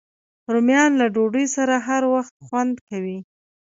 [0.53, 3.17] رومیان له ډوډۍ سره هر وخت خوند کوي